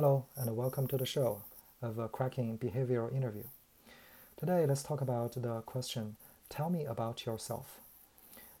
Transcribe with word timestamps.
Hello, 0.00 0.26
and 0.36 0.56
welcome 0.56 0.86
to 0.86 0.96
the 0.96 1.04
show 1.04 1.42
of 1.82 1.98
a 1.98 2.06
cracking 2.06 2.56
behavioral 2.56 3.12
interview. 3.12 3.42
Today, 4.36 4.64
let's 4.64 4.84
talk 4.84 5.00
about 5.00 5.32
the 5.32 5.60
question 5.62 6.14
Tell 6.48 6.70
me 6.70 6.84
about 6.84 7.26
yourself. 7.26 7.80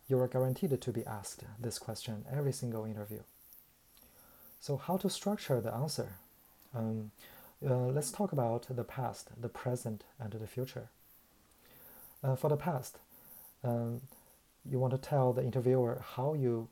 You 0.08 0.18
are 0.18 0.26
guaranteed 0.26 0.80
to 0.80 0.90
be 0.90 1.06
asked 1.06 1.44
this 1.56 1.78
question 1.78 2.24
every 2.28 2.52
single 2.52 2.84
interview. 2.84 3.20
So, 4.58 4.76
how 4.78 4.96
to 4.96 5.08
structure 5.08 5.60
the 5.60 5.72
answer? 5.72 6.16
Um, 6.74 7.12
uh, 7.64 7.86
let's 7.86 8.10
talk 8.10 8.32
about 8.32 8.66
the 8.68 8.82
past, 8.82 9.28
the 9.40 9.48
present, 9.48 10.02
and 10.18 10.32
the 10.32 10.48
future. 10.48 10.88
Uh, 12.20 12.34
for 12.34 12.50
the 12.50 12.56
past, 12.56 12.98
um, 13.62 14.00
you 14.68 14.80
want 14.80 14.90
to 14.92 14.98
tell 14.98 15.32
the 15.32 15.44
interviewer 15.44 16.02
how 16.16 16.34
you 16.34 16.66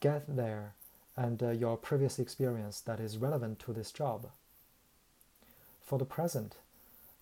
get 0.00 0.24
there 0.26 0.72
and 1.16 1.42
uh, 1.42 1.50
your 1.50 1.76
previous 1.76 2.18
experience 2.18 2.80
that 2.80 3.00
is 3.00 3.18
relevant 3.18 3.58
to 3.60 3.72
this 3.72 3.92
job. 3.92 4.28
For 5.82 5.98
the 5.98 6.04
present, 6.04 6.56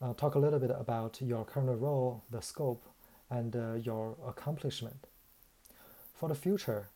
uh, 0.00 0.14
talk 0.14 0.34
a 0.34 0.38
little 0.38 0.58
bit 0.58 0.70
about 0.70 1.20
your 1.20 1.44
current 1.44 1.80
role, 1.80 2.22
the 2.30 2.40
scope, 2.42 2.84
and 3.30 3.56
uh, 3.56 3.74
your 3.74 4.16
accomplishment. 4.26 5.06
For 6.14 6.28
the 6.28 6.34
future, 6.34 6.88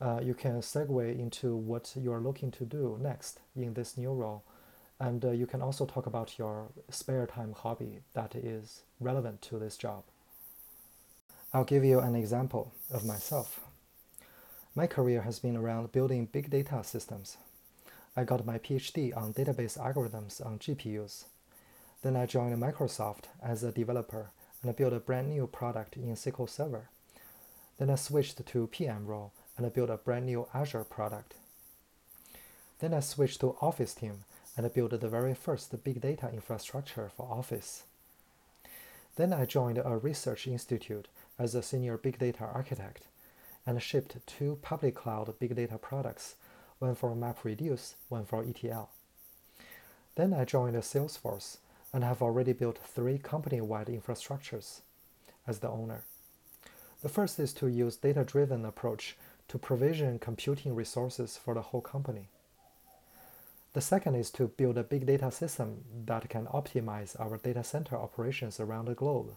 uh, 0.00 0.20
you 0.22 0.34
can 0.34 0.60
segue 0.60 1.18
into 1.18 1.56
what 1.56 1.92
you 1.96 2.12
are 2.12 2.20
looking 2.20 2.50
to 2.52 2.64
do 2.64 2.98
next 3.00 3.40
in 3.54 3.74
this 3.74 3.96
new 3.96 4.12
role, 4.12 4.42
and 5.00 5.24
uh, 5.24 5.30
you 5.30 5.46
can 5.46 5.62
also 5.62 5.84
talk 5.84 6.06
about 6.06 6.38
your 6.38 6.68
spare 6.90 7.26
time 7.26 7.54
hobby 7.56 8.00
that 8.14 8.34
is 8.34 8.82
relevant 9.00 9.42
to 9.42 9.58
this 9.58 9.76
job. 9.76 10.04
I'll 11.52 11.64
give 11.64 11.84
you 11.84 12.00
an 12.00 12.14
example 12.14 12.72
of 12.90 13.04
myself. 13.04 13.65
My 14.78 14.86
career 14.86 15.22
has 15.22 15.38
been 15.38 15.56
around 15.56 15.92
building 15.92 16.26
big 16.26 16.50
data 16.50 16.84
systems. 16.84 17.38
I 18.14 18.24
got 18.24 18.44
my 18.44 18.58
PhD 18.58 19.16
on 19.16 19.32
database 19.32 19.78
algorithms 19.78 20.44
on 20.44 20.58
GPUs. 20.58 21.24
Then 22.02 22.14
I 22.14 22.26
joined 22.26 22.62
Microsoft 22.62 23.24
as 23.42 23.62
a 23.62 23.72
developer 23.72 24.32
and 24.62 24.76
built 24.76 24.92
a 24.92 25.00
brand 25.00 25.30
new 25.30 25.46
product 25.46 25.96
in 25.96 26.12
SQL 26.12 26.50
Server. 26.50 26.90
Then 27.78 27.88
I 27.88 27.94
switched 27.94 28.44
to 28.44 28.66
PM 28.66 29.06
role 29.06 29.32
and 29.56 29.72
built 29.72 29.88
a 29.88 29.96
brand 29.96 30.26
new 30.26 30.46
Azure 30.52 30.84
product. 30.84 31.32
Then 32.80 32.92
I 32.92 33.00
switched 33.00 33.40
to 33.40 33.56
Office 33.62 33.94
team 33.94 34.24
and 34.58 34.74
built 34.74 34.90
the 34.90 35.08
very 35.08 35.32
first 35.32 35.82
big 35.84 36.02
data 36.02 36.28
infrastructure 36.30 37.10
for 37.16 37.26
Office. 37.32 37.84
Then 39.16 39.32
I 39.32 39.46
joined 39.46 39.78
a 39.78 39.96
research 39.96 40.46
institute 40.46 41.08
as 41.38 41.54
a 41.54 41.62
senior 41.62 41.96
big 41.96 42.18
data 42.18 42.44
architect 42.44 43.04
and 43.66 43.82
shipped 43.82 44.16
two 44.26 44.58
public 44.62 44.94
cloud 44.94 45.34
big 45.38 45.54
data 45.56 45.76
products, 45.76 46.36
one 46.78 46.94
for 46.94 47.14
MapReduce, 47.14 47.94
one 48.08 48.24
for 48.24 48.44
ETL. 48.44 48.88
Then 50.14 50.32
I 50.32 50.44
joined 50.44 50.76
Salesforce 50.76 51.58
and 51.92 52.04
have 52.04 52.22
already 52.22 52.52
built 52.52 52.78
three 52.78 53.18
company-wide 53.18 53.88
infrastructures 53.88 54.80
as 55.46 55.58
the 55.58 55.68
owner. 55.68 56.04
The 57.02 57.08
first 57.08 57.38
is 57.38 57.52
to 57.54 57.68
use 57.68 57.96
data-driven 57.96 58.64
approach 58.64 59.16
to 59.48 59.58
provision 59.58 60.18
computing 60.18 60.74
resources 60.74 61.36
for 61.36 61.54
the 61.54 61.62
whole 61.62 61.80
company. 61.80 62.28
The 63.74 63.80
second 63.80 64.14
is 64.14 64.30
to 64.32 64.48
build 64.48 64.78
a 64.78 64.82
big 64.82 65.06
data 65.06 65.30
system 65.30 65.84
that 66.06 66.28
can 66.30 66.46
optimize 66.46 67.18
our 67.20 67.36
data 67.36 67.62
center 67.62 67.96
operations 67.96 68.58
around 68.58 68.86
the 68.86 68.94
globe. 68.94 69.36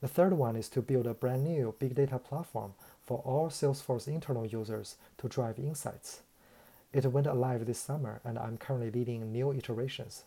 The 0.00 0.08
third 0.08 0.34
one 0.34 0.56
is 0.56 0.68
to 0.70 0.82
build 0.82 1.06
a 1.06 1.14
brand 1.14 1.44
new 1.44 1.74
big 1.78 1.94
data 1.94 2.18
platform 2.18 2.74
for 3.08 3.22
all 3.24 3.48
Salesforce 3.48 4.06
internal 4.06 4.44
users 4.44 4.96
to 5.16 5.30
drive 5.30 5.58
insights. 5.58 6.20
It 6.92 7.06
went 7.06 7.34
live 7.34 7.64
this 7.64 7.78
summer 7.78 8.20
and 8.22 8.38
I'm 8.38 8.58
currently 8.58 8.90
leading 8.90 9.32
new 9.32 9.50
iterations. 9.50 10.24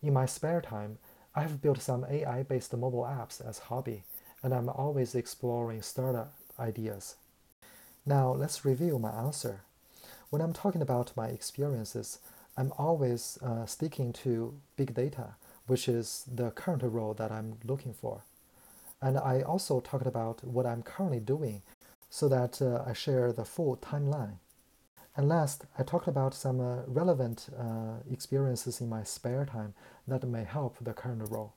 In 0.00 0.12
my 0.12 0.24
spare 0.24 0.60
time, 0.60 0.98
I 1.34 1.42
have 1.42 1.60
built 1.60 1.82
some 1.82 2.06
AI-based 2.08 2.76
mobile 2.76 3.02
apps 3.02 3.44
as 3.44 3.58
hobby, 3.70 4.04
and 4.40 4.54
I'm 4.54 4.68
always 4.68 5.16
exploring 5.16 5.82
startup 5.82 6.32
ideas. 6.60 7.16
Now 8.06 8.32
let's 8.32 8.64
review 8.64 9.00
my 9.00 9.10
answer. 9.10 9.62
When 10.30 10.40
I'm 10.40 10.52
talking 10.52 10.82
about 10.82 11.16
my 11.16 11.26
experiences, 11.26 12.20
I'm 12.56 12.72
always 12.78 13.36
uh, 13.42 13.66
sticking 13.66 14.12
to 14.24 14.54
big 14.76 14.94
data 14.94 15.34
which 15.66 15.88
is 15.88 16.24
the 16.32 16.50
current 16.50 16.82
role 16.82 17.14
that 17.14 17.30
I'm 17.30 17.58
looking 17.64 17.94
for. 17.94 18.22
And 19.02 19.18
I 19.18 19.42
also 19.42 19.80
talked 19.80 20.06
about 20.06 20.42
what 20.44 20.64
I'm 20.64 20.82
currently 20.82 21.20
doing 21.20 21.62
so 22.08 22.28
that 22.28 22.62
uh, 22.62 22.84
I 22.86 22.92
share 22.92 23.32
the 23.32 23.44
full 23.44 23.76
timeline. 23.76 24.36
And 25.16 25.28
last, 25.28 25.64
I 25.78 25.82
talked 25.82 26.08
about 26.08 26.32
some 26.34 26.60
uh, 26.60 26.82
relevant 26.86 27.48
uh, 27.58 27.96
experiences 28.10 28.80
in 28.80 28.88
my 28.88 29.02
spare 29.02 29.44
time 29.44 29.74
that 30.08 30.26
may 30.26 30.44
help 30.44 30.76
the 30.80 30.94
current 30.94 31.28
role. 31.30 31.52